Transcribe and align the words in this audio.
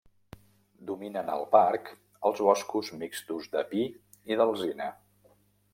Dominen 0.91 1.29
al 1.33 1.45
parc 1.51 1.91
els 2.31 2.41
boscos 2.49 2.91
mixtos 3.03 3.53
de 3.55 3.65
pi 3.75 3.87
i 4.33 4.41
d'alzina. 4.43 4.91